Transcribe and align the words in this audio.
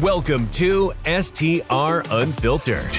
Welcome 0.00 0.50
to 0.54 0.92
STR 1.04 2.02
Unfiltered, 2.10 2.96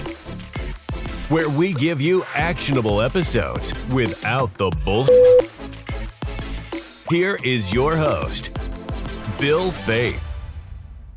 where 1.27 1.49
we 1.49 1.73
give 1.73 1.99
you 1.99 2.23
actionable 2.33 3.01
episodes 3.01 3.73
without 3.89 4.53
the 4.53 4.69
bull. 4.85 5.05
Here 7.09 7.37
is 7.43 7.73
your 7.73 7.97
host, 7.97 8.53
Bill 9.41 9.71
Faeth. 9.71 10.21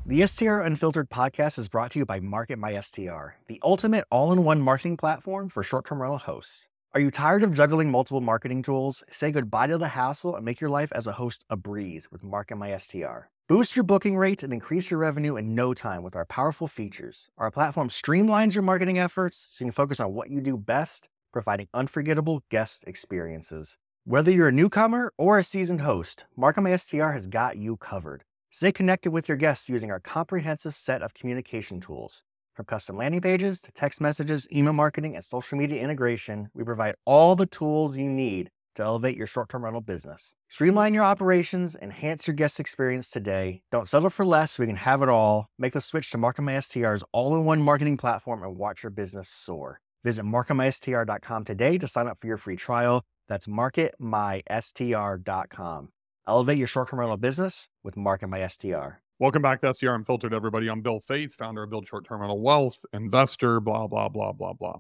The 0.04 0.26
STR 0.26 0.62
Unfiltered 0.62 1.10
podcast 1.10 1.60
is 1.60 1.68
brought 1.68 1.92
to 1.92 2.00
you 2.00 2.04
by 2.04 2.18
Market 2.18 2.58
My 2.58 2.80
STR, 2.80 3.36
the 3.46 3.60
ultimate 3.62 4.04
all 4.10 4.32
in 4.32 4.42
one 4.42 4.60
marketing 4.60 4.96
platform 4.96 5.48
for 5.48 5.62
short 5.62 5.86
term 5.86 6.02
rental 6.02 6.18
hosts. 6.18 6.66
Are 6.92 7.00
you 7.00 7.12
tired 7.12 7.44
of 7.44 7.54
juggling 7.54 7.92
multiple 7.92 8.20
marketing 8.20 8.64
tools? 8.64 9.04
Say 9.12 9.30
goodbye 9.30 9.68
to 9.68 9.78
the 9.78 9.86
hassle 9.86 10.34
and 10.34 10.44
make 10.44 10.60
your 10.60 10.70
life 10.70 10.90
as 10.90 11.06
a 11.06 11.12
host 11.12 11.44
a 11.48 11.56
breeze 11.56 12.10
with 12.10 12.24
Market 12.24 12.56
My 12.56 12.76
STR. 12.76 13.28
Boost 13.48 13.74
your 13.76 13.82
booking 13.82 14.14
rates 14.14 14.42
and 14.42 14.52
increase 14.52 14.90
your 14.90 15.00
revenue 15.00 15.36
in 15.36 15.54
no 15.54 15.72
time 15.72 16.02
with 16.02 16.14
our 16.14 16.26
powerful 16.26 16.68
features. 16.68 17.30
Our 17.38 17.50
platform 17.50 17.88
streamlines 17.88 18.52
your 18.52 18.60
marketing 18.60 18.98
efforts 18.98 19.48
so 19.50 19.64
you 19.64 19.70
can 19.70 19.72
focus 19.72 20.00
on 20.00 20.12
what 20.12 20.28
you 20.28 20.42
do 20.42 20.58
best, 20.58 21.08
providing 21.32 21.66
unforgettable 21.72 22.42
guest 22.50 22.84
experiences. 22.86 23.78
Whether 24.04 24.30
you're 24.30 24.48
a 24.48 24.52
newcomer 24.52 25.14
or 25.16 25.38
a 25.38 25.42
seasoned 25.42 25.80
host, 25.80 26.26
Market 26.36 26.60
My 26.60 26.76
STR 26.76 27.12
has 27.12 27.26
got 27.26 27.56
you 27.56 27.78
covered. 27.78 28.22
Stay 28.50 28.70
connected 28.70 29.12
with 29.12 29.28
your 29.28 29.38
guests 29.38 29.66
using 29.70 29.90
our 29.90 30.00
comprehensive 30.00 30.74
set 30.74 31.00
of 31.00 31.14
communication 31.14 31.80
tools. 31.80 32.24
From 32.52 32.66
custom 32.66 32.98
landing 32.98 33.22
pages 33.22 33.62
to 33.62 33.72
text 33.72 33.98
messages, 33.98 34.46
email 34.52 34.74
marketing, 34.74 35.14
and 35.14 35.24
social 35.24 35.56
media 35.56 35.80
integration, 35.80 36.50
we 36.52 36.64
provide 36.64 36.96
all 37.06 37.34
the 37.34 37.46
tools 37.46 37.96
you 37.96 38.10
need 38.10 38.50
to 38.78 38.84
elevate 38.84 39.16
your 39.16 39.26
short 39.26 39.50
term 39.50 39.64
rental 39.64 39.82
business. 39.82 40.32
Hmm. 40.32 40.54
Streamline 40.54 40.94
your 40.94 41.04
operations, 41.04 41.76
enhance 41.80 42.26
your 42.26 42.34
guest 42.34 42.58
experience 42.58 43.10
today. 43.10 43.62
Don't 43.70 43.88
settle 43.88 44.10
for 44.10 44.24
less 44.24 44.52
so 44.52 44.62
we 44.62 44.66
can 44.66 44.76
have 44.76 45.02
it 45.02 45.08
all. 45.08 45.50
Make 45.58 45.74
the 45.74 45.80
switch 45.80 46.10
to 46.10 46.18
MarketMySTR's 46.18 47.04
all 47.12 47.36
in 47.36 47.44
one 47.44 47.60
marketing 47.60 47.98
platform 47.98 48.42
and 48.42 48.56
watch 48.56 48.82
your 48.82 48.90
business 48.90 49.28
soar. 49.28 49.80
Visit 50.04 50.24
marketmystr.com 50.24 51.44
today 51.44 51.78
to 51.78 51.88
sign 51.88 52.06
up 52.06 52.18
for 52.20 52.28
your 52.28 52.36
free 52.36 52.56
trial. 52.56 53.02
That's 53.28 53.46
marketmystr.com. 53.46 55.88
Elevate 56.26 56.58
your 56.58 56.66
short 56.66 56.90
term 56.90 57.00
rental 57.00 57.16
business 57.16 57.68
with 57.82 57.96
MarketMySTR. 57.96 58.96
Welcome 59.20 59.42
back 59.42 59.60
to 59.62 59.74
STR 59.74 59.90
Unfiltered, 59.90 60.32
everybody. 60.32 60.68
I'm 60.68 60.80
Bill 60.80 61.00
Faeth, 61.00 61.32
founder 61.32 61.64
of 61.64 61.70
Build 61.70 61.88
Short 61.88 62.06
Term 62.06 62.20
Rental 62.20 62.40
Wealth, 62.40 62.86
investor, 62.92 63.58
blah, 63.58 63.88
blah, 63.88 64.08
blah, 64.08 64.30
blah, 64.30 64.52
blah. 64.52 64.78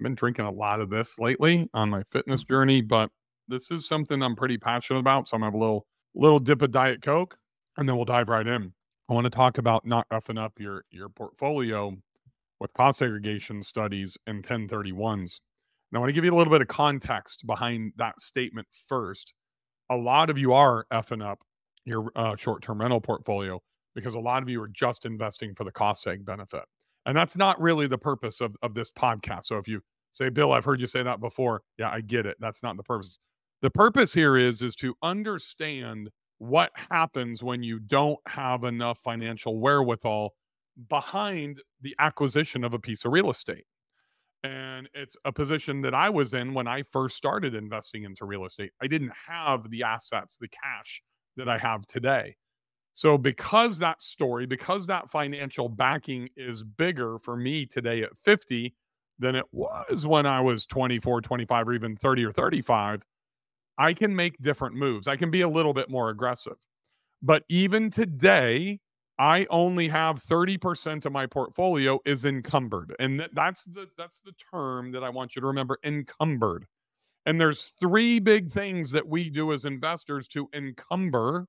I've 0.00 0.04
been 0.04 0.14
drinking 0.14 0.44
a 0.46 0.50
lot 0.50 0.80
of 0.80 0.90
this 0.90 1.18
lately 1.18 1.68
on 1.74 1.90
my 1.90 2.02
fitness 2.10 2.44
Mm-hmm. 2.44 2.52
journey, 2.52 2.80
but 2.82 3.10
this 3.48 3.70
is 3.70 3.86
something 3.86 4.22
I'm 4.22 4.36
pretty 4.36 4.58
passionate 4.58 5.00
about. 5.00 5.28
So 5.28 5.36
I'm 5.36 5.40
gonna 5.40 5.52
have 5.52 5.54
a 5.54 5.58
little 5.58 5.86
little 6.14 6.38
dip 6.38 6.62
of 6.62 6.70
Diet 6.70 7.02
Coke, 7.02 7.38
and 7.76 7.88
then 7.88 7.96
we'll 7.96 8.04
dive 8.04 8.28
right 8.28 8.46
in. 8.46 8.72
I 9.08 9.14
want 9.14 9.24
to 9.24 9.30
talk 9.30 9.58
about 9.58 9.86
not 9.86 10.08
effing 10.10 10.40
up 10.42 10.54
your 10.58 10.84
your 10.90 11.08
portfolio 11.08 11.96
with 12.60 12.72
cost 12.74 12.98
segregation 12.98 13.62
studies 13.62 14.16
and 14.26 14.42
1031s. 14.46 15.40
Now 15.92 15.98
I 15.98 16.00
want 16.00 16.08
to 16.10 16.12
give 16.14 16.24
you 16.24 16.34
a 16.34 16.36
little 16.36 16.52
bit 16.52 16.62
of 16.62 16.68
context 16.68 17.46
behind 17.46 17.92
that 17.96 18.20
statement 18.20 18.66
first. 18.88 19.34
A 19.90 19.96
lot 19.96 20.30
of 20.30 20.38
you 20.38 20.52
are 20.52 20.86
effing 20.92 21.24
up 21.24 21.38
your 21.84 22.10
uh, 22.16 22.36
short-term 22.36 22.80
rental 22.80 23.00
portfolio 23.00 23.60
because 23.94 24.14
a 24.14 24.20
lot 24.20 24.42
of 24.42 24.48
you 24.48 24.60
are 24.62 24.68
just 24.68 25.06
investing 25.06 25.54
for 25.54 25.64
the 25.64 25.72
cost 25.72 26.04
seg 26.04 26.24
benefit. 26.24 26.64
And 27.06 27.16
that's 27.16 27.36
not 27.36 27.60
really 27.60 27.86
the 27.86 27.98
purpose 27.98 28.40
of, 28.40 28.56
of 28.62 28.74
this 28.74 28.90
podcast. 28.90 29.46
So 29.46 29.58
if 29.58 29.68
you 29.68 29.80
say, 30.10 30.28
Bill, 30.28 30.52
I've 30.52 30.64
heard 30.64 30.80
you 30.80 30.88
say 30.88 31.02
that 31.02 31.20
before. 31.20 31.62
Yeah, 31.78 31.90
I 31.90 32.00
get 32.00 32.26
it. 32.26 32.36
That's 32.40 32.62
not 32.62 32.76
the 32.76 32.82
purpose. 32.82 33.18
The 33.62 33.70
purpose 33.70 34.12
here 34.12 34.36
is 34.36 34.60
is 34.60 34.74
to 34.76 34.94
understand 35.02 36.10
what 36.38 36.70
happens 36.74 37.42
when 37.42 37.62
you 37.62 37.78
don't 37.78 38.18
have 38.26 38.64
enough 38.64 38.98
financial 38.98 39.58
wherewithal 39.58 40.34
behind 40.88 41.62
the 41.80 41.94
acquisition 41.98 42.64
of 42.64 42.74
a 42.74 42.78
piece 42.78 43.04
of 43.04 43.12
real 43.12 43.30
estate. 43.30 43.64
And 44.44 44.88
it's 44.94 45.16
a 45.24 45.32
position 45.32 45.80
that 45.82 45.94
I 45.94 46.10
was 46.10 46.34
in 46.34 46.54
when 46.54 46.66
I 46.66 46.82
first 46.82 47.16
started 47.16 47.54
investing 47.54 48.04
into 48.04 48.26
real 48.26 48.44
estate. 48.44 48.72
I 48.82 48.86
didn't 48.86 49.12
have 49.26 49.70
the 49.70 49.82
assets, 49.84 50.36
the 50.36 50.48
cash 50.48 51.02
that 51.36 51.48
I 51.48 51.58
have 51.58 51.86
today. 51.86 52.36
So, 52.96 53.18
because 53.18 53.76
that 53.80 54.00
story, 54.00 54.46
because 54.46 54.86
that 54.86 55.10
financial 55.10 55.68
backing 55.68 56.30
is 56.34 56.62
bigger 56.62 57.18
for 57.18 57.36
me 57.36 57.66
today 57.66 58.02
at 58.02 58.16
50 58.24 58.74
than 59.18 59.34
it 59.34 59.44
was 59.52 60.06
when 60.06 60.24
I 60.24 60.40
was 60.40 60.64
24, 60.64 61.20
25, 61.20 61.68
or 61.68 61.74
even 61.74 61.94
30 61.94 62.24
or 62.24 62.32
35, 62.32 63.02
I 63.76 63.92
can 63.92 64.16
make 64.16 64.38
different 64.40 64.76
moves. 64.76 65.08
I 65.08 65.16
can 65.16 65.30
be 65.30 65.42
a 65.42 65.48
little 65.48 65.74
bit 65.74 65.90
more 65.90 66.08
aggressive. 66.08 66.56
But 67.22 67.44
even 67.50 67.90
today, 67.90 68.80
I 69.18 69.46
only 69.50 69.88
have 69.88 70.22
30% 70.22 71.04
of 71.04 71.12
my 71.12 71.26
portfolio 71.26 72.00
is 72.06 72.24
encumbered. 72.24 72.94
And 72.98 73.18
th- 73.18 73.30
that's 73.34 73.64
the 73.64 73.88
that's 73.98 74.20
the 74.20 74.32
term 74.54 74.92
that 74.92 75.04
I 75.04 75.10
want 75.10 75.36
you 75.36 75.40
to 75.42 75.46
remember, 75.48 75.78
encumbered. 75.84 76.64
And 77.26 77.40
there's 77.40 77.74
three 77.80 78.20
big 78.20 78.52
things 78.52 78.90
that 78.92 79.08
we 79.08 79.30
do 79.30 79.52
as 79.52 79.66
investors 79.66 80.28
to 80.28 80.48
encumber 80.54 81.46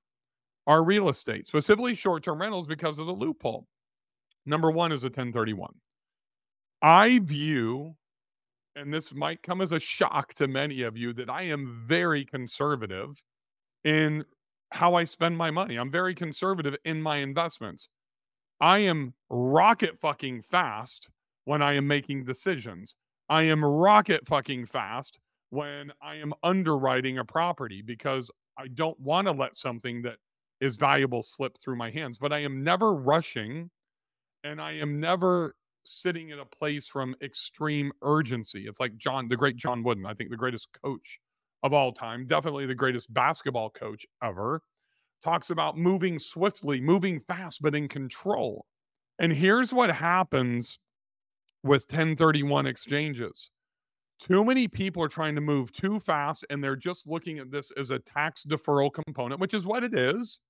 our 0.68 0.84
real 0.84 1.08
estate, 1.08 1.48
specifically 1.48 1.96
short-term 1.96 2.40
rentals 2.40 2.68
because 2.68 3.00
of 3.00 3.06
the 3.06 3.12
loophole. 3.12 3.66
Number 4.46 4.70
1 4.70 4.92
is 4.92 5.02
a 5.02 5.08
1031. 5.08 5.74
I 6.80 7.18
view 7.18 7.96
and 8.78 8.94
this 8.94 9.12
might 9.12 9.42
come 9.42 9.60
as 9.60 9.72
a 9.72 9.80
shock 9.80 10.34
to 10.34 10.46
many 10.46 10.82
of 10.82 10.96
you 10.96 11.12
that 11.12 11.28
I 11.28 11.42
am 11.42 11.84
very 11.86 12.24
conservative 12.24 13.22
in 13.84 14.24
how 14.70 14.94
I 14.94 15.04
spend 15.04 15.36
my 15.36 15.50
money. 15.50 15.76
I'm 15.76 15.90
very 15.90 16.14
conservative 16.14 16.76
in 16.84 17.02
my 17.02 17.16
investments. 17.16 17.88
I 18.60 18.78
am 18.80 19.14
rocket 19.30 19.98
fucking 20.00 20.42
fast 20.42 21.08
when 21.44 21.60
I 21.60 21.74
am 21.74 21.86
making 21.88 22.24
decisions. 22.24 22.94
I 23.28 23.42
am 23.44 23.64
rocket 23.64 24.26
fucking 24.26 24.66
fast 24.66 25.18
when 25.50 25.92
I 26.00 26.16
am 26.16 26.32
underwriting 26.42 27.18
a 27.18 27.24
property 27.24 27.82
because 27.82 28.30
I 28.56 28.68
don't 28.68 28.98
want 29.00 29.26
to 29.26 29.32
let 29.32 29.56
something 29.56 30.02
that 30.02 30.18
is 30.60 30.76
valuable 30.76 31.22
slip 31.22 31.56
through 31.58 31.76
my 31.76 31.90
hands, 31.90 32.18
but 32.18 32.32
I 32.32 32.40
am 32.40 32.64
never 32.64 32.94
rushing 32.94 33.70
and 34.44 34.60
I 34.60 34.72
am 34.72 35.00
never 35.00 35.54
sitting 35.84 36.30
in 36.30 36.38
a 36.38 36.44
place 36.44 36.88
from 36.88 37.14
extreme 37.22 37.92
urgency. 38.02 38.66
It's 38.66 38.80
like 38.80 38.96
John, 38.96 39.28
the 39.28 39.36
great 39.36 39.56
John 39.56 39.82
Wooden, 39.82 40.06
I 40.06 40.14
think 40.14 40.30
the 40.30 40.36
greatest 40.36 40.68
coach 40.82 41.18
of 41.62 41.72
all 41.72 41.92
time, 41.92 42.26
definitely 42.26 42.66
the 42.66 42.74
greatest 42.74 43.12
basketball 43.12 43.70
coach 43.70 44.06
ever, 44.22 44.62
talks 45.22 45.50
about 45.50 45.76
moving 45.76 46.18
swiftly, 46.18 46.80
moving 46.80 47.20
fast, 47.20 47.62
but 47.62 47.74
in 47.74 47.88
control. 47.88 48.66
And 49.18 49.32
here's 49.32 49.72
what 49.72 49.90
happens 49.90 50.78
with 51.64 51.82
1031 51.90 52.66
exchanges. 52.66 53.50
Too 54.20 54.44
many 54.44 54.66
people 54.66 55.02
are 55.02 55.08
trying 55.08 55.34
to 55.36 55.40
move 55.40 55.72
too 55.72 56.00
fast 56.00 56.44
and 56.50 56.62
they're 56.62 56.76
just 56.76 57.06
looking 57.06 57.38
at 57.38 57.50
this 57.50 57.70
as 57.76 57.90
a 57.90 57.98
tax 57.98 58.44
deferral 58.44 58.92
component, 58.92 59.40
which 59.40 59.54
is 59.54 59.66
what 59.66 59.84
it 59.84 59.94
is 59.94 60.40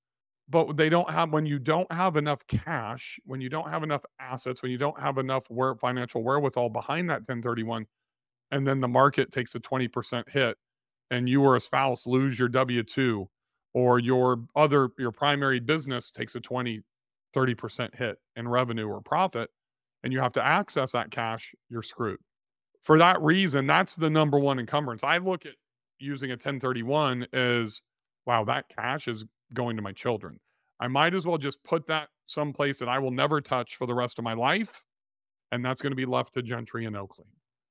but 0.48 0.76
they 0.76 0.88
don't 0.88 1.10
have 1.10 1.32
when 1.32 1.46
you 1.46 1.58
don't 1.58 1.90
have 1.92 2.16
enough 2.16 2.46
cash 2.46 3.20
when 3.24 3.40
you 3.40 3.48
don't 3.48 3.70
have 3.70 3.82
enough 3.82 4.04
assets 4.20 4.62
when 4.62 4.70
you 4.70 4.78
don't 4.78 4.98
have 5.00 5.18
enough 5.18 5.46
where 5.48 5.74
financial 5.74 6.22
wherewithal 6.22 6.68
behind 6.70 7.08
that 7.08 7.20
1031 7.20 7.86
and 8.50 8.66
then 8.66 8.80
the 8.80 8.88
market 8.88 9.30
takes 9.30 9.54
a 9.54 9.60
20% 9.60 10.28
hit 10.28 10.56
and 11.10 11.28
you 11.28 11.42
or 11.42 11.56
a 11.56 11.60
spouse 11.60 12.06
lose 12.06 12.38
your 12.38 12.48
w2 12.48 13.26
or 13.74 13.98
your 13.98 14.44
other 14.56 14.88
your 14.98 15.12
primary 15.12 15.60
business 15.60 16.10
takes 16.10 16.34
a 16.34 16.40
20 16.40 16.80
30% 17.36 17.94
hit 17.94 18.16
in 18.36 18.48
revenue 18.48 18.88
or 18.88 19.02
profit 19.02 19.50
and 20.02 20.12
you 20.12 20.20
have 20.20 20.32
to 20.32 20.44
access 20.44 20.92
that 20.92 21.10
cash 21.10 21.54
you're 21.68 21.82
screwed 21.82 22.18
for 22.82 22.98
that 22.98 23.20
reason 23.20 23.66
that's 23.66 23.96
the 23.96 24.10
number 24.10 24.38
one 24.38 24.58
encumbrance 24.58 25.04
i 25.04 25.18
look 25.18 25.46
at 25.46 25.54
using 25.98 26.30
a 26.30 26.34
1031 26.34 27.26
as 27.32 27.82
wow 28.26 28.44
that 28.44 28.68
cash 28.68 29.08
is 29.08 29.24
going 29.52 29.76
to 29.76 29.82
my 29.82 29.92
children. 29.92 30.38
I 30.80 30.88
might 30.88 31.14
as 31.14 31.26
well 31.26 31.38
just 31.38 31.62
put 31.64 31.86
that 31.88 32.08
someplace 32.26 32.78
that 32.78 32.88
I 32.88 32.98
will 32.98 33.10
never 33.10 33.40
touch 33.40 33.76
for 33.76 33.86
the 33.86 33.94
rest 33.94 34.18
of 34.18 34.24
my 34.24 34.34
life. 34.34 34.84
And 35.50 35.64
that's 35.64 35.80
going 35.80 35.92
to 35.92 35.96
be 35.96 36.06
left 36.06 36.34
to 36.34 36.42
Gentry 36.42 36.84
and 36.84 36.96
Oakley. 36.96 37.24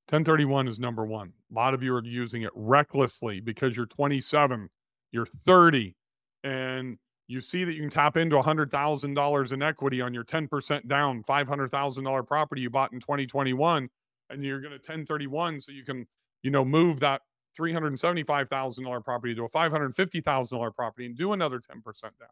1031 0.09 0.68
is 0.68 0.80
number 0.80 1.06
one. 1.06 1.31
A 1.51 1.53
lot 1.53 1.74
of 1.74 1.83
you 1.83 1.94
are 1.94 2.03
using 2.03 2.42
it 2.42 2.51
recklessly 2.56 3.39
because 3.39 3.75
you're 3.75 3.86
27, 3.86 4.69
you're 5.12 5.25
30, 5.25 5.95
and 6.44 6.98
you 7.27 7.42
see 7.42 7.65
that 7.65 7.74
you 7.74 7.81
can 7.81 7.89
tap 7.89 8.18
into 8.18 8.38
$100,000 8.38 9.53
in 9.53 9.62
equity 9.62 10.01
on 10.01 10.13
your 10.13 10.24
10% 10.24 10.88
down, 10.88 11.24
$500,000 11.24 12.27
property 12.27 12.62
you 12.62 12.69
bought 12.69 12.94
in 12.94 13.01
2021, 13.01 13.89
and 14.29 14.44
you're 14.44 14.59
going 14.59 14.71
to 14.71 14.77
1031 14.77 15.62
so 15.62 15.71
you 15.71 15.83
can, 15.83 16.06
you 16.44 16.51
know, 16.51 16.65
move 16.65 17.00
that 17.00 17.21
$375,000 17.59 19.03
property 19.03 19.33
to 19.35 19.44
a 19.45 19.50
$550,000 19.50 20.75
property 20.75 21.06
and 21.06 21.18
do 21.18 21.33
another 21.33 21.59
10% 21.59 21.83
down. 22.01 22.29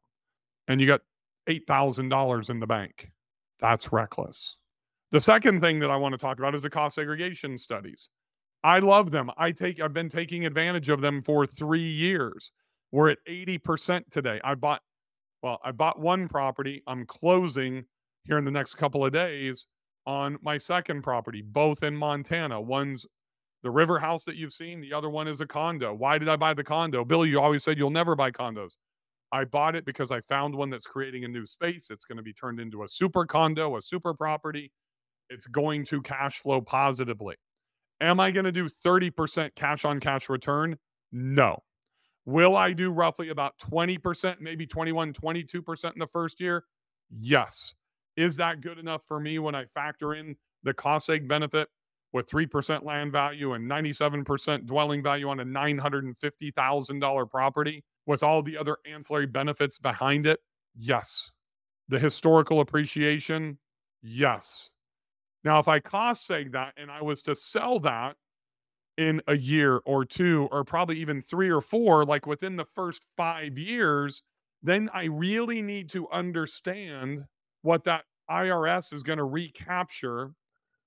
And 0.67 0.79
you 0.79 0.87
got 0.87 1.01
$8,000 1.47 2.49
in 2.49 2.59
the 2.59 2.67
bank. 2.67 3.11
That's 3.59 3.91
reckless. 3.91 4.57
The 5.11 5.21
second 5.21 5.61
thing 5.61 5.79
that 5.79 5.89
I 5.89 5.95
want 5.95 6.13
to 6.13 6.17
talk 6.17 6.39
about 6.39 6.55
is 6.55 6.61
the 6.61 6.69
cost 6.69 6.95
segregation 6.95 7.57
studies. 7.57 8.09
I 8.63 8.79
love 8.79 9.11
them. 9.11 9.29
I 9.37 9.51
take 9.51 9.79
I've 9.81 9.93
been 9.93 10.09
taking 10.09 10.45
advantage 10.45 10.89
of 10.89 10.99
them 10.99 11.21
for 11.21 11.45
3 11.45 11.79
years. 11.79 12.51
We're 12.91 13.09
at 13.09 13.19
80% 13.29 14.09
today. 14.09 14.41
I 14.43 14.55
bought 14.55 14.81
well, 15.43 15.59
I 15.63 15.71
bought 15.71 15.99
one 15.99 16.27
property. 16.27 16.81
I'm 16.87 17.05
closing 17.05 17.85
here 18.23 18.39
in 18.39 18.45
the 18.45 18.51
next 18.51 18.75
couple 18.75 19.05
of 19.05 19.13
days 19.13 19.67
on 20.05 20.37
my 20.41 20.57
second 20.57 21.01
property, 21.01 21.41
both 21.41 21.83
in 21.83 21.95
Montana. 21.95 22.59
One's 22.59 23.05
the 23.63 23.71
river 23.71 23.97
house 23.97 24.23
that 24.25 24.35
you've 24.35 24.53
seen, 24.53 24.79
the 24.79 24.93
other 24.93 25.09
one 25.09 25.27
is 25.27 25.41
a 25.41 25.47
condo. 25.47 25.93
Why 25.93 26.19
did 26.19 26.29
I 26.29 26.35
buy 26.35 26.53
the 26.53 26.63
condo? 26.63 27.03
Billy, 27.03 27.29
you 27.29 27.39
always 27.39 27.63
said 27.63 27.77
you'll 27.77 27.89
never 27.89 28.15
buy 28.15 28.29
condos. 28.29 28.73
I 29.31 29.43
bought 29.43 29.75
it 29.75 29.85
because 29.85 30.11
I 30.11 30.21
found 30.21 30.55
one 30.55 30.69
that's 30.69 30.85
creating 30.85 31.25
a 31.25 31.27
new 31.27 31.45
space. 31.45 31.89
It's 31.89 32.05
going 32.05 32.17
to 32.17 32.23
be 32.23 32.31
turned 32.31 32.59
into 32.59 32.83
a 32.83 32.87
super 32.87 33.25
condo, 33.25 33.75
a 33.75 33.81
super 33.81 34.13
property. 34.13 34.71
It's 35.29 35.47
going 35.47 35.83
to 35.85 36.01
cash 36.01 36.39
flow 36.39 36.61
positively. 36.61 37.35
Am 38.01 38.19
I 38.19 38.31
going 38.31 38.45
to 38.45 38.51
do 38.51 38.69
30% 38.69 39.55
cash 39.55 39.83
on 39.83 39.99
cash 39.99 40.29
return? 40.29 40.77
No. 41.11 41.63
Will 42.25 42.55
I 42.55 42.73
do 42.73 42.91
roughly 42.91 43.29
about 43.29 43.57
20%, 43.57 44.41
maybe 44.41 44.67
21, 44.67 45.13
22% 45.13 45.93
in 45.93 45.99
the 45.99 46.07
first 46.07 46.39
year? 46.39 46.65
Yes. 47.09 47.73
Is 48.17 48.37
that 48.37 48.61
good 48.61 48.79
enough 48.79 49.01
for 49.07 49.19
me 49.19 49.39
when 49.39 49.55
I 49.55 49.65
factor 49.65 50.13
in 50.13 50.35
the 50.63 50.73
cost 50.73 51.09
seg 51.09 51.27
benefit 51.27 51.67
with 52.13 52.29
3% 52.29 52.83
land 52.83 53.11
value 53.11 53.53
and 53.53 53.69
97% 53.69 54.65
dwelling 54.65 55.03
value 55.03 55.27
on 55.27 55.41
a 55.41 55.45
$950,000 55.45 57.29
property 57.29 57.83
with 58.05 58.23
all 58.23 58.41
the 58.41 58.57
other 58.57 58.77
ancillary 58.89 59.27
benefits 59.27 59.77
behind 59.77 60.25
it? 60.25 60.39
Yes. 60.75 61.31
The 61.89 61.99
historical 61.99 62.61
appreciation? 62.61 63.57
Yes. 64.01 64.69
Now, 65.43 65.59
if 65.59 65.67
I 65.67 65.79
cost 65.79 66.27
seg 66.29 66.53
that 66.53 66.73
and 66.77 66.89
I 66.89 67.01
was 67.01 67.21
to 67.23 67.35
sell 67.35 67.79
that 67.81 68.15
in 68.97 69.21
a 69.27 69.35
year 69.35 69.81
or 69.85 70.05
two, 70.05 70.47
or 70.51 70.63
probably 70.63 70.97
even 70.99 71.21
three 71.21 71.49
or 71.49 71.61
four, 71.61 72.05
like 72.05 72.25
within 72.25 72.55
the 72.55 72.65
first 72.65 73.03
five 73.17 73.57
years, 73.57 74.23
then 74.63 74.89
I 74.93 75.05
really 75.05 75.61
need 75.61 75.89
to 75.89 76.07
understand 76.09 77.25
what 77.65 77.83
that 77.83 78.03
IRS 78.29 78.93
is 78.93 79.03
going 79.03 79.17
to 79.17 79.23
recapture 79.23 80.31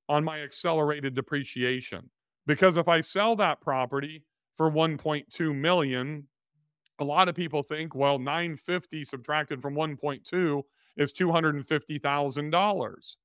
on 0.08 0.24
my 0.24 0.40
accelerated 0.40 1.14
depreciation. 1.14 2.08
Because 2.46 2.76
if 2.76 2.88
I 2.88 3.00
sell 3.00 3.36
that 3.36 3.60
property 3.60 4.24
for 4.56 4.70
1.2 4.70 5.54
million, 5.54 6.26
a 7.00 7.04
lot 7.04 7.28
of 7.28 7.34
people 7.34 7.62
think, 7.62 7.94
well, 7.94 8.18
950 8.18 9.04
subtracted 9.04 9.60
from 9.60 9.74
1.2 9.74 10.62
is 10.96 11.12
$250,000. 11.12 13.16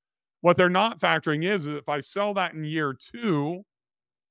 What 0.42 0.58
they're 0.58 0.70
not 0.70 1.00
factoring 1.00 1.46
is, 1.46 1.68
is 1.68 1.78
if 1.78 1.88
I 1.88 2.02
sell 2.02 2.34
that 2.34 2.54
in 2.54 2.64
year 2.64 2.94
two, 2.94 3.64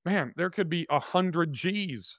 man, 0.04 0.32
there 0.36 0.50
could 0.50 0.68
be 0.68 0.86
100 0.90 1.52
G's, 1.52 2.18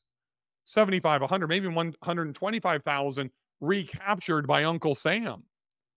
75, 0.66 1.22
100, 1.22 1.48
maybe 1.48 1.68
125,000 1.68 3.30
recaptured 3.62 4.48
by 4.48 4.64
Uncle 4.64 4.96
Sam. 4.96 5.44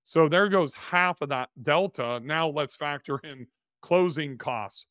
So 0.06 0.28
there 0.28 0.48
goes 0.48 0.72
half 0.72 1.20
of 1.20 1.30
that 1.30 1.50
delta. 1.60 2.20
Now 2.22 2.46
let's 2.46 2.76
factor 2.76 3.18
in 3.24 3.48
closing 3.82 4.38
costs, 4.38 4.86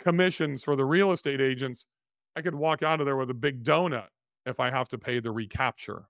commissions 0.00 0.64
for 0.64 0.74
the 0.74 0.84
real 0.84 1.12
estate 1.12 1.40
agents. 1.40 1.86
I 2.34 2.42
could 2.42 2.56
walk 2.56 2.82
out 2.82 2.98
of 2.98 3.06
there 3.06 3.16
with 3.16 3.30
a 3.30 3.34
big 3.34 3.62
donut 3.62 4.08
if 4.44 4.58
I 4.58 4.70
have 4.70 4.88
to 4.88 4.98
pay 4.98 5.20
the 5.20 5.30
recapture. 5.30 6.08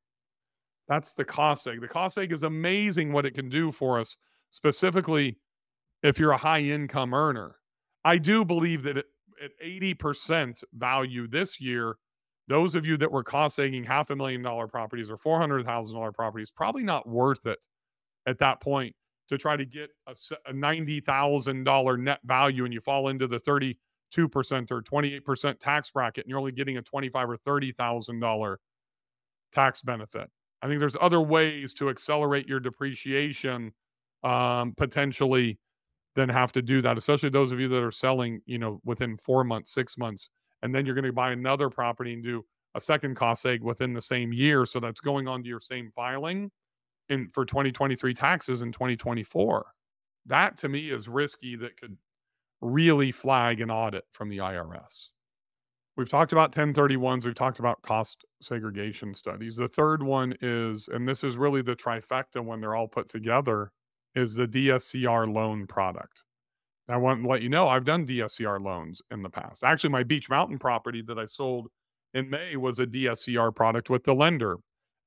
That's 0.88 1.12
the 1.12 1.24
cost 1.24 1.66
seg. 1.66 1.82
The 1.82 1.86
cost 1.86 2.16
seg 2.16 2.32
is 2.32 2.44
amazing 2.44 3.12
what 3.12 3.26
it 3.26 3.34
can 3.34 3.50
do 3.50 3.72
for 3.72 4.00
us, 4.00 4.16
specifically 4.50 5.36
if 6.02 6.18
you're 6.18 6.30
a 6.30 6.38
high 6.38 6.60
income 6.60 7.12
earner. 7.12 7.56
I 8.06 8.16
do 8.16 8.42
believe 8.42 8.84
that 8.84 8.96
at 8.96 9.04
80% 9.62 10.64
value 10.72 11.28
this 11.28 11.60
year, 11.60 11.96
those 12.48 12.74
of 12.74 12.86
you 12.86 12.96
that 12.96 13.12
were 13.12 13.22
cost 13.22 13.58
segging 13.58 13.86
half 13.86 14.08
a 14.08 14.16
million 14.16 14.40
dollar 14.40 14.66
properties 14.66 15.10
or 15.10 15.18
$400,000 15.18 16.14
properties, 16.14 16.50
probably 16.50 16.84
not 16.84 17.06
worth 17.06 17.44
it 17.44 17.58
at 18.26 18.38
that 18.38 18.60
point 18.60 18.94
to 19.28 19.38
try 19.38 19.56
to 19.56 19.64
get 19.64 19.90
a, 20.06 20.14
a 20.46 20.52
$90,000 20.52 21.98
net 21.98 22.20
value 22.24 22.64
and 22.64 22.72
you 22.72 22.80
fall 22.80 23.08
into 23.08 23.26
the 23.26 23.38
32% 23.38 23.76
or 24.70 24.82
28% 24.82 25.58
tax 25.58 25.90
bracket 25.90 26.24
and 26.24 26.30
you're 26.30 26.38
only 26.38 26.52
getting 26.52 26.76
a 26.76 26.82
25 26.82 27.30
or 27.30 27.36
$30,000 27.38 28.56
tax 29.52 29.82
benefit. 29.82 30.30
I 30.62 30.68
think 30.68 30.80
there's 30.80 30.96
other 31.00 31.20
ways 31.20 31.74
to 31.74 31.90
accelerate 31.90 32.48
your 32.48 32.60
depreciation 32.60 33.72
um, 34.24 34.74
potentially 34.76 35.58
than 36.14 36.28
have 36.28 36.50
to 36.52 36.62
do 36.62 36.80
that, 36.82 36.96
especially 36.96 37.28
those 37.28 37.52
of 37.52 37.60
you 37.60 37.68
that 37.68 37.82
are 37.82 37.90
selling, 37.90 38.40
you 38.46 38.58
know, 38.58 38.80
within 38.84 39.18
four 39.18 39.44
months, 39.44 39.72
six 39.72 39.98
months, 39.98 40.30
and 40.62 40.74
then 40.74 40.86
you're 40.86 40.94
going 40.94 41.04
to 41.04 41.12
buy 41.12 41.32
another 41.32 41.68
property 41.68 42.14
and 42.14 42.24
do 42.24 42.44
a 42.74 42.80
second 42.80 43.14
cost 43.16 43.44
seg 43.44 43.60
within 43.60 43.92
the 43.92 44.00
same 44.00 44.32
year. 44.32 44.64
So 44.64 44.80
that's 44.80 45.00
going 45.00 45.28
on 45.28 45.42
to 45.42 45.48
your 45.48 45.60
same 45.60 45.90
filing 45.94 46.50
in 47.08 47.28
for 47.32 47.44
2023 47.44 48.14
taxes 48.14 48.62
in 48.62 48.72
2024. 48.72 49.66
That 50.26 50.56
to 50.58 50.68
me 50.68 50.90
is 50.90 51.08
risky 51.08 51.56
that 51.56 51.78
could 51.80 51.96
really 52.60 53.12
flag 53.12 53.60
an 53.60 53.70
audit 53.70 54.04
from 54.12 54.28
the 54.28 54.38
IRS. 54.38 55.08
We've 55.96 56.08
talked 56.08 56.32
about 56.32 56.52
1031s, 56.52 57.24
we've 57.24 57.34
talked 57.34 57.58
about 57.58 57.80
cost 57.80 58.24
segregation 58.42 59.14
studies. 59.14 59.56
The 59.56 59.68
third 59.68 60.02
one 60.02 60.34
is, 60.42 60.88
and 60.88 61.08
this 61.08 61.24
is 61.24 61.36
really 61.38 61.62
the 61.62 61.76
trifecta 61.76 62.44
when 62.44 62.60
they're 62.60 62.74
all 62.74 62.88
put 62.88 63.08
together, 63.08 63.72
is 64.14 64.34
the 64.34 64.46
DSCR 64.46 65.32
loan 65.32 65.66
product. 65.66 66.24
I 66.88 66.96
want 66.98 67.22
to 67.22 67.28
let 67.28 67.42
you 67.42 67.48
know 67.48 67.66
I've 67.66 67.84
done 67.84 68.06
DSCR 68.06 68.62
loans 68.62 69.02
in 69.10 69.22
the 69.22 69.30
past. 69.30 69.64
Actually, 69.64 69.90
my 69.90 70.04
Beach 70.04 70.28
Mountain 70.28 70.58
property 70.58 71.02
that 71.02 71.18
I 71.18 71.26
sold 71.26 71.68
in 72.14 72.30
May 72.30 72.56
was 72.56 72.78
a 72.78 72.86
DSCR 72.86 73.54
product 73.54 73.90
with 73.90 74.04
the 74.04 74.14
lender. 74.14 74.56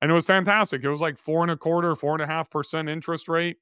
And 0.01 0.11
it 0.11 0.13
was 0.13 0.25
fantastic. 0.25 0.83
It 0.83 0.89
was 0.89 1.01
like 1.01 1.17
four 1.17 1.41
and 1.41 1.51
a 1.51 1.57
quarter, 1.57 1.95
four 1.95 2.13
and 2.13 2.21
a 2.21 2.27
half 2.27 2.49
percent 2.49 2.89
interest 2.89 3.27
rate, 3.27 3.57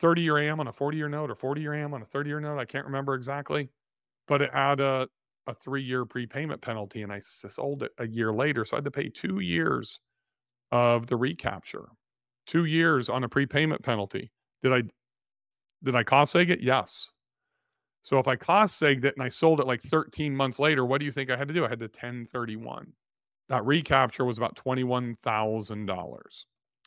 30 0.00 0.22
year 0.22 0.38
AM 0.38 0.60
on 0.60 0.68
a 0.68 0.72
40 0.72 0.96
year 0.96 1.08
note 1.08 1.30
or 1.30 1.34
40 1.34 1.60
year 1.60 1.74
AM 1.74 1.94
on 1.94 2.02
a 2.02 2.06
30 2.06 2.30
year 2.30 2.40
note. 2.40 2.58
I 2.58 2.64
can't 2.64 2.86
remember 2.86 3.14
exactly, 3.14 3.70
but 4.26 4.42
it 4.42 4.52
had 4.52 4.80
a, 4.80 5.08
a 5.46 5.54
three 5.54 5.82
year 5.82 6.04
prepayment 6.04 6.60
penalty. 6.60 7.02
And 7.02 7.12
I 7.12 7.20
sold 7.20 7.82
it 7.82 7.92
a 7.98 8.06
year 8.06 8.32
later. 8.32 8.64
So 8.64 8.76
I 8.76 8.78
had 8.78 8.84
to 8.84 8.90
pay 8.90 9.08
two 9.08 9.40
years 9.40 10.00
of 10.72 11.06
the 11.06 11.16
recapture, 11.16 11.88
two 12.46 12.64
years 12.64 13.08
on 13.08 13.24
a 13.24 13.28
prepayment 13.28 13.82
penalty. 13.82 14.32
Did 14.62 14.72
I 14.72 14.82
did 15.82 15.94
I 15.94 16.02
cost 16.02 16.34
seg 16.34 16.50
it? 16.50 16.60
Yes. 16.60 17.10
So 18.02 18.18
if 18.18 18.26
I 18.28 18.36
cost 18.36 18.80
segged 18.80 19.04
it 19.04 19.14
and 19.16 19.22
I 19.22 19.28
sold 19.28 19.60
it 19.60 19.66
like 19.66 19.82
13 19.82 20.34
months 20.34 20.58
later, 20.58 20.84
what 20.84 20.98
do 20.98 21.04
you 21.04 21.12
think 21.12 21.30
I 21.30 21.36
had 21.36 21.48
to 21.48 21.54
do? 21.54 21.64
I 21.64 21.68
had 21.68 21.80
to 21.80 21.86
1031. 21.88 22.92
That 23.48 23.64
recapture 23.64 24.24
was 24.24 24.38
about 24.38 24.56
$21,000. 24.56 26.44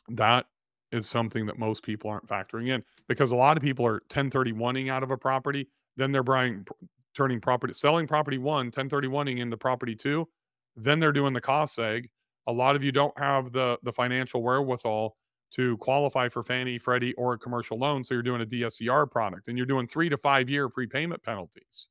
That 0.08 0.46
is 0.92 1.08
something 1.08 1.46
that 1.46 1.58
most 1.58 1.82
people 1.82 2.10
aren't 2.10 2.28
factoring 2.28 2.68
in 2.68 2.84
because 3.08 3.32
a 3.32 3.36
lot 3.36 3.56
of 3.56 3.62
people 3.62 3.86
are 3.86 4.00
1031ing 4.10 4.90
out 4.90 5.02
of 5.02 5.10
a 5.10 5.16
property, 5.16 5.68
then 5.96 6.12
they're 6.12 6.22
buying 6.22 6.66
turning 7.14 7.40
property 7.40 7.72
selling 7.72 8.06
property 8.06 8.38
1, 8.38 8.70
1031ing 8.70 9.38
into 9.38 9.56
property 9.56 9.94
2, 9.94 10.26
then 10.76 11.00
they're 11.00 11.12
doing 11.12 11.32
the 11.32 11.40
cost 11.40 11.78
seg. 11.78 12.06
A 12.46 12.52
lot 12.52 12.76
of 12.76 12.82
you 12.82 12.92
don't 12.92 13.16
have 13.18 13.52
the 13.52 13.78
the 13.82 13.92
financial 13.92 14.42
wherewithal 14.42 15.16
to 15.52 15.76
qualify 15.78 16.28
for 16.28 16.42
Fannie, 16.42 16.78
Freddie, 16.78 17.14
or 17.14 17.34
a 17.34 17.38
commercial 17.38 17.78
loan. 17.78 18.02
So 18.04 18.14
you're 18.14 18.22
doing 18.22 18.40
a 18.40 18.46
DSCR 18.46 19.10
product 19.10 19.48
and 19.48 19.56
you're 19.56 19.66
doing 19.66 19.86
three 19.86 20.08
to 20.08 20.16
five 20.16 20.48
year 20.48 20.68
prepayment 20.68 21.22
penalties. 21.22 21.88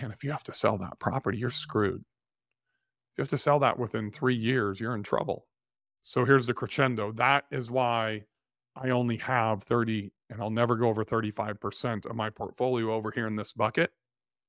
Man, 0.00 0.12
if 0.12 0.22
you 0.22 0.30
have 0.32 0.44
to 0.44 0.54
sell 0.54 0.78
that 0.78 0.98
property, 0.98 1.38
you're 1.38 1.50
screwed. 1.50 2.04
You 3.16 3.22
have 3.22 3.28
to 3.28 3.38
sell 3.38 3.58
that 3.60 3.78
within 3.78 4.10
three 4.10 4.34
years, 4.34 4.80
you're 4.80 4.94
in 4.94 5.02
trouble. 5.02 5.46
So 6.02 6.24
here's 6.24 6.46
the 6.46 6.54
crescendo. 6.54 7.12
That 7.12 7.44
is 7.50 7.70
why 7.70 8.24
I 8.76 8.90
only 8.90 9.16
have 9.18 9.62
30, 9.62 10.12
and 10.30 10.40
I'll 10.40 10.50
never 10.50 10.76
go 10.76 10.88
over 10.88 11.04
35% 11.04 12.06
of 12.06 12.16
my 12.16 12.28
portfolio 12.28 12.92
over 12.92 13.10
here 13.10 13.26
in 13.26 13.36
this 13.36 13.52
bucket. 13.52 13.92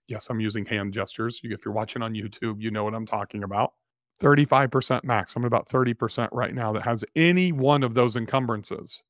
Yes, 0.07 0.29
I'm 0.29 0.39
using 0.39 0.65
hand 0.65 0.93
gestures. 0.93 1.39
If 1.43 1.63
you're 1.63 1.74
watching 1.74 2.01
on 2.01 2.13
YouTube, 2.13 2.62
you 2.62 2.72
know 2.72 2.84
what 2.84 2.95
I'm 2.95 3.05
talking 3.05 3.43
about. 3.43 3.74
35% 4.22 5.03
max. 5.03 5.36
I'm 5.36 5.45
about 5.45 5.67
30% 5.67 6.29
right 6.31 6.53
now 6.53 6.72
that 6.74 6.84
has 6.84 7.03
any 7.15 7.51
one 7.51 7.84
of 7.84 7.93
those 7.93 8.15
encumbrances. 8.15 9.03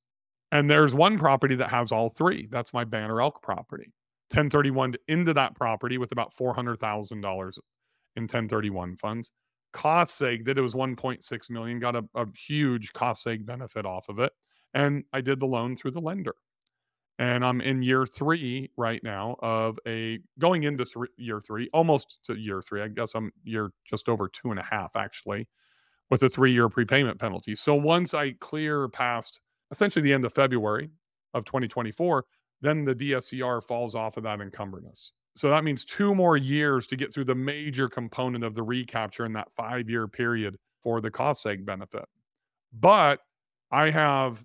And 0.52 0.70
there's 0.70 0.96
one 0.96 1.18
property 1.18 1.56
that 1.56 1.70
has 1.70 1.92
all 1.92 2.10
three. 2.10 2.48
That's 2.50 2.74
my 2.74 2.84
Banner 2.84 3.22
Elk 3.22 3.42
property. 3.42 3.94
1031 4.32 4.96
into 5.08 5.34
that 5.34 5.56
property 5.56 5.98
with 5.98 6.12
about 6.12 6.34
$400,000 6.36 7.12
in 8.16 8.24
1031 8.24 8.96
funds. 8.96 9.32
Cost 9.76 10.20
seg 10.20 10.46
that 10.46 10.58
it 10.58 10.62
was 10.62 10.74
1.6 10.74 11.50
million, 11.52 11.80
got 11.80 11.96
a, 11.96 12.06
a 12.16 12.26
huge 12.36 12.94
cost 12.94 13.26
seg 13.26 13.46
benefit 13.46 13.86
off 13.86 14.10
of 14.10 14.20
it. 14.20 14.32
And 14.74 15.04
I 15.14 15.22
did 15.22 15.40
the 15.40 15.46
loan 15.46 15.76
through 15.76 15.92
the 15.92 16.02
lender 16.02 16.36
and 17.18 17.46
I'm 17.46 17.62
in 17.62 17.82
year 17.82 18.06
three 18.06 18.70
right 18.78 19.02
now 19.04 19.38
of 19.40 19.80
a 19.88 20.20
going 20.40 20.64
into 20.64 20.86
year 21.18 21.40
three, 21.40 21.70
almost 21.74 22.20
to 22.26 22.36
year 22.36 22.62
three. 22.62 22.82
I 22.82 22.90
guess 22.90 23.16
I'm 23.16 23.32
year 23.44 23.72
just 23.90 24.10
over 24.10 24.28
two 24.28 24.52
and 24.52 24.60
a 24.60 24.64
half 24.64 24.96
actually, 24.96 25.48
with 26.10 26.24
a 26.24 26.30
three 26.30 26.52
year 26.52 26.68
prepayment 26.68 27.20
penalty. 27.20 27.56
So 27.56 27.74
once 27.76 28.14
I 28.14 28.32
clear 28.34 28.90
past 28.90 29.40
essentially 29.72 30.04
the 30.04 30.14
end 30.14 30.26
of 30.26 30.34
February 30.34 30.90
of 31.34 31.46
2024, 31.46 32.26
then 32.62 32.84
the 32.84 32.96
DSCR 32.96 33.64
falls 33.64 33.96
off 33.96 34.18
of 34.18 34.24
that 34.24 34.40
encumberness. 34.40 35.12
So 35.36 35.50
that 35.50 35.64
means 35.66 35.84
two 35.84 36.16
more 36.16 36.38
years 36.38 36.88
to 36.88 36.96
get 36.96 37.14
through 37.14 37.26
the 37.26 37.36
major 37.36 37.90
component 37.90 38.44
of 38.44 38.56
the 38.56 38.64
recapture 38.64 39.26
in 39.26 39.34
that 39.34 39.52
five 39.56 39.90
year 39.90 40.08
period 40.08 40.58
for 40.82 41.02
the 41.02 41.12
cost 41.12 41.46
seg 41.46 41.66
benefit. 41.66 42.06
But 42.74 43.20
I 43.72 43.90
have 43.90 44.38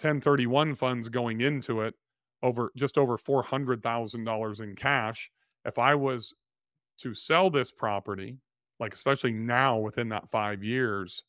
1031 0.00 0.74
funds 0.74 1.08
going 1.08 1.40
into 1.40 1.80
it 1.80 1.94
over 2.42 2.70
just 2.76 2.98
over 2.98 3.16
$400,000 3.18 4.60
in 4.60 4.76
cash. 4.76 5.30
If 5.64 5.78
I 5.78 5.94
was 5.94 6.34
to 6.98 7.14
sell 7.14 7.50
this 7.50 7.72
property, 7.72 8.38
like 8.78 8.94
especially 8.94 9.32
now 9.32 9.78
within 9.78 10.10
that 10.10 10.30
five 10.30 10.62
years, 10.62 11.24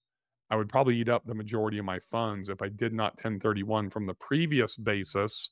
I 0.49 0.55
would 0.57 0.69
probably 0.69 0.97
eat 0.97 1.09
up 1.09 1.25
the 1.25 1.33
majority 1.33 1.77
of 1.77 1.85
my 1.85 1.99
funds 1.99 2.49
if 2.49 2.61
I 2.61 2.69
did 2.69 2.93
not 2.93 3.13
1031 3.13 3.89
from 3.89 4.05
the 4.05 4.13
previous 4.13 4.77
basis 4.77 5.49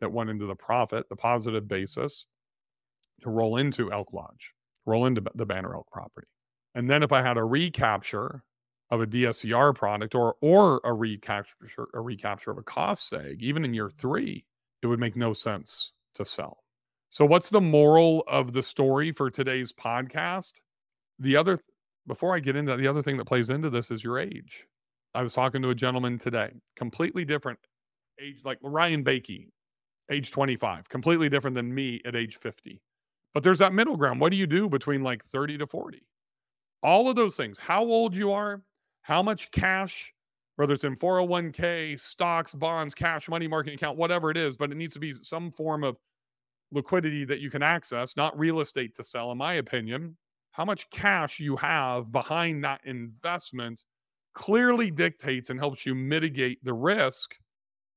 that 0.00 0.12
went 0.12 0.30
into 0.30 0.46
the 0.46 0.54
profit, 0.54 1.08
the 1.08 1.16
positive 1.16 1.66
basis, 1.66 2.26
to 3.22 3.30
roll 3.30 3.56
into 3.56 3.92
Elk 3.92 4.12
Lodge, 4.12 4.54
roll 4.86 5.06
into 5.06 5.22
the 5.34 5.46
Banner 5.46 5.74
Elk 5.74 5.88
property. 5.90 6.28
And 6.74 6.88
then 6.88 7.02
if 7.02 7.12
I 7.12 7.22
had 7.22 7.36
a 7.36 7.44
recapture 7.44 8.42
of 8.90 9.00
a 9.00 9.06
DSCR 9.06 9.74
product 9.74 10.14
or 10.14 10.36
or 10.40 10.80
a 10.84 10.92
recapture 10.92 11.56
a 11.94 12.00
recapture 12.00 12.50
of 12.50 12.58
a 12.58 12.62
cost 12.62 13.12
seg, 13.12 13.40
even 13.40 13.64
in 13.64 13.74
year 13.74 13.90
three, 13.90 14.44
it 14.82 14.86
would 14.86 15.00
make 15.00 15.16
no 15.16 15.32
sense 15.32 15.92
to 16.14 16.24
sell. 16.24 16.58
So 17.10 17.24
what's 17.24 17.50
the 17.50 17.60
moral 17.60 18.24
of 18.28 18.52
the 18.52 18.62
story 18.62 19.12
for 19.12 19.30
today's 19.30 19.72
podcast? 19.72 20.60
The 21.18 21.36
other 21.36 21.60
before 22.06 22.34
I 22.34 22.40
get 22.40 22.56
into 22.56 22.72
that, 22.72 22.78
the 22.78 22.88
other 22.88 23.02
thing 23.02 23.18
that 23.18 23.26
plays 23.26 23.50
into 23.50 23.70
this 23.70 23.90
is 23.90 24.02
your 24.02 24.18
age. 24.18 24.66
I 25.14 25.22
was 25.22 25.32
talking 25.32 25.62
to 25.62 25.70
a 25.70 25.74
gentleman 25.74 26.18
today, 26.18 26.52
completely 26.76 27.24
different 27.24 27.58
age, 28.20 28.40
like 28.44 28.58
Ryan 28.62 29.04
Bakey, 29.04 29.48
age 30.10 30.30
25, 30.30 30.88
completely 30.88 31.28
different 31.28 31.54
than 31.54 31.74
me 31.74 32.00
at 32.04 32.16
age 32.16 32.38
50. 32.38 32.80
But 33.38 33.44
there's 33.44 33.60
that 33.60 33.72
middle 33.72 33.96
ground. 33.96 34.20
What 34.20 34.32
do 34.32 34.36
you 34.36 34.48
do 34.48 34.68
between 34.68 35.04
like 35.04 35.22
30 35.22 35.58
to 35.58 35.66
40? 35.68 36.02
All 36.82 37.08
of 37.08 37.14
those 37.14 37.36
things, 37.36 37.56
how 37.56 37.84
old 37.84 38.16
you 38.16 38.32
are, 38.32 38.64
how 39.02 39.22
much 39.22 39.52
cash, 39.52 40.12
whether 40.56 40.74
it's 40.74 40.82
in 40.82 40.96
401k, 40.96 42.00
stocks, 42.00 42.52
bonds, 42.52 42.96
cash, 42.96 43.28
money 43.28 43.46
market 43.46 43.74
account, 43.74 43.96
whatever 43.96 44.32
it 44.32 44.36
is, 44.36 44.56
but 44.56 44.72
it 44.72 44.74
needs 44.74 44.92
to 44.94 44.98
be 44.98 45.14
some 45.14 45.52
form 45.52 45.84
of 45.84 45.96
liquidity 46.72 47.24
that 47.26 47.38
you 47.38 47.48
can 47.48 47.62
access, 47.62 48.16
not 48.16 48.36
real 48.36 48.58
estate 48.58 48.92
to 48.96 49.04
sell, 49.04 49.30
in 49.30 49.38
my 49.38 49.54
opinion. 49.54 50.16
How 50.50 50.64
much 50.64 50.90
cash 50.90 51.38
you 51.38 51.54
have 51.54 52.10
behind 52.10 52.64
that 52.64 52.80
investment 52.86 53.84
clearly 54.34 54.90
dictates 54.90 55.50
and 55.50 55.60
helps 55.60 55.86
you 55.86 55.94
mitigate 55.94 56.58
the 56.64 56.74
risk 56.74 57.36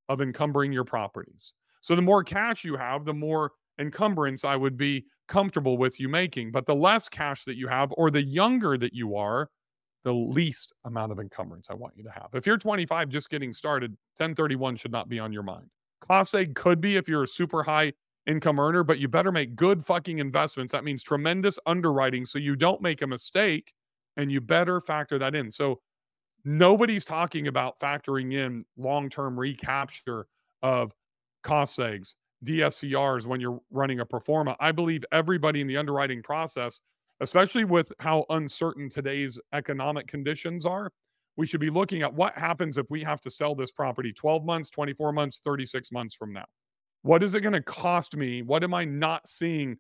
of 0.08 0.22
encumbering 0.22 0.72
your 0.72 0.86
properties. 0.86 1.56
So 1.82 1.96
the 1.96 2.02
more 2.04 2.24
cash 2.24 2.64
you 2.64 2.76
have, 2.76 3.06
the 3.06 3.14
more 3.16 3.54
encumbrance 3.80 4.46
I 4.46 4.56
would 4.56 4.78
be 4.78 5.06
comfortable 5.32 5.78
with 5.78 5.98
you 5.98 6.10
making. 6.10 6.52
But 6.52 6.66
the 6.66 6.76
less 6.76 7.08
cash 7.08 7.46
that 7.46 7.56
you 7.56 7.70
have, 7.70 7.94
or 7.96 8.12
the 8.12 8.22
younger 8.22 8.78
that 8.78 8.94
you 8.94 9.16
are, 9.16 9.50
the 10.04 10.14
least 10.14 10.74
amount 10.84 11.14
of 11.14 11.20
encumbrance 11.20 11.70
I 11.70 11.74
want 11.76 11.94
you 11.96 12.04
to 12.04 12.12
have. 12.12 12.28
If 12.34 12.46
you're 12.46 12.58
25 12.58 13.08
just 13.08 13.30
getting 13.30 13.54
started, 13.54 13.92
1031 14.18 14.76
should 14.76 14.92
not 14.92 15.08
be 15.08 15.20
on 15.20 15.32
your 15.32 15.44
mind. 15.44 15.68
Cost 16.02 16.34
seg 16.34 16.54
could 16.54 16.82
be 16.82 16.98
if 16.98 17.08
you're 17.08 17.24
a 17.24 17.28
super 17.28 17.64
high 17.64 17.94
income 18.28 18.60
earner, 18.60 18.84
but 18.84 19.00
you 19.00 19.08
better 19.08 19.32
make 19.32 19.56
good 19.56 19.86
fucking 19.86 20.20
investments. 20.20 20.74
That 20.74 20.84
means 20.84 21.02
tremendous 21.02 21.58
underwriting 21.66 22.26
so 22.26 22.38
you 22.38 22.58
don't 22.58 22.82
make 22.82 23.02
a 23.02 23.08
mistake 23.08 23.72
and 24.18 24.30
you 24.30 24.42
better 24.42 24.82
factor 24.82 25.18
that 25.18 25.34
in. 25.34 25.50
So 25.50 25.80
nobody's 26.44 27.06
talking 27.06 27.48
about 27.48 27.80
factoring 27.80 28.34
in 28.34 28.66
long-term 28.78 29.40
recapture 29.40 30.26
of 30.62 30.92
cost 31.42 31.80
segs, 31.80 32.16
DSCRs 32.46 33.26
when 33.26 33.40
you're 33.40 33.60
running 33.70 34.00
a 34.00 34.06
pro 34.06 34.20
forma. 34.20 34.56
I 34.60 34.72
believe 34.72 35.04
everybody 35.12 35.62
in 35.62 35.68
the 35.68 35.78
underwriting 35.78 36.22
process, 36.24 36.82
especially 37.20 37.66
with 37.66 37.92
how 38.00 38.26
uncertain 38.30 38.90
today's 38.90 39.40
economic 39.54 40.08
conditions 40.08 40.66
are, 40.66 40.92
we 41.38 41.46
should 41.46 41.62
be 41.62 41.70
looking 41.70 42.02
at 42.02 42.14
what 42.14 42.38
happens 42.38 42.78
if 42.78 42.90
we 42.90 43.04
have 43.04 43.22
to 43.22 43.30
sell 43.30 43.56
this 43.56 43.72
property 43.72 44.12
12 44.12 44.44
months, 44.44 44.70
24 44.70 45.14
months, 45.14 45.42
36 45.44 45.92
months 45.92 46.16
from 46.16 46.34
now. 46.34 46.46
What 47.04 47.24
is 47.24 47.34
it 47.34 47.42
going 47.42 47.54
to 47.54 47.62
cost 47.62 48.16
me? 48.16 48.42
What 48.42 48.64
am 48.64 48.74
I 48.74 48.86
not 48.86 49.28
seeing 49.28 49.78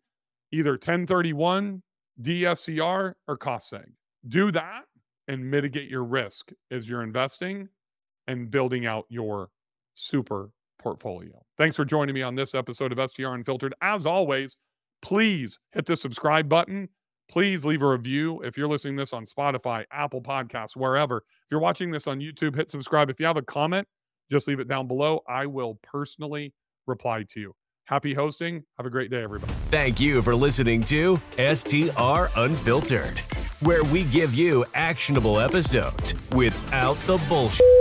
either 0.51 0.71
1031, 0.71 1.83
DSCR, 2.21 3.13
or 3.27 3.37
cost 3.37 3.73
seg? 3.73 3.85
Do 4.27 4.51
that 4.51 4.85
and 5.27 5.49
mitigate 5.49 5.89
your 5.89 6.03
risk 6.03 6.51
as 6.71 6.87
you're 6.87 7.03
investing 7.03 7.69
and 8.27 8.49
building 8.49 8.85
out 8.85 9.05
your 9.09 9.49
super 9.93 10.49
portfolio. 10.81 11.43
Thanks 11.57 11.75
for 11.75 11.85
joining 11.85 12.15
me 12.15 12.21
on 12.21 12.35
this 12.35 12.55
episode 12.55 12.97
of 12.97 13.09
STR 13.09 13.27
Unfiltered. 13.27 13.73
As 13.81 14.05
always, 14.05 14.57
please 15.01 15.59
hit 15.71 15.85
the 15.85 15.95
subscribe 15.95 16.49
button. 16.49 16.89
Please 17.29 17.65
leave 17.65 17.81
a 17.81 17.87
review. 17.87 18.41
If 18.41 18.57
you're 18.57 18.67
listening 18.67 18.97
this 18.97 19.13
on 19.13 19.25
Spotify, 19.25 19.85
Apple 19.91 20.21
Podcasts, 20.21 20.75
wherever. 20.75 21.17
If 21.17 21.47
you're 21.49 21.61
watching 21.61 21.91
this 21.91 22.07
on 22.07 22.19
YouTube, 22.19 22.55
hit 22.55 22.69
subscribe. 22.69 23.09
If 23.09 23.19
you 23.19 23.25
have 23.25 23.37
a 23.37 23.41
comment, 23.41 23.87
just 24.29 24.47
leave 24.47 24.59
it 24.59 24.67
down 24.67 24.87
below. 24.87 25.21
I 25.27 25.45
will 25.45 25.79
personally 25.81 26.53
reply 26.87 27.23
to 27.29 27.39
you. 27.39 27.55
Happy 27.85 28.13
hosting. 28.13 28.63
Have 28.77 28.85
a 28.85 28.89
great 28.89 29.11
day, 29.11 29.23
everybody. 29.23 29.53
Thank 29.69 29.99
you 29.99 30.21
for 30.21 30.35
listening 30.35 30.81
to 30.83 31.19
STR 31.37 32.27
Unfiltered, 32.37 33.19
where 33.61 33.83
we 33.85 34.03
give 34.05 34.33
you 34.33 34.65
actionable 34.73 35.39
episodes 35.39 36.13
without 36.31 36.95
the 37.07 37.17
bullshit. 37.27 37.80